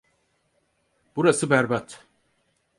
Burası 1.15 1.49
berbat. 1.49 2.07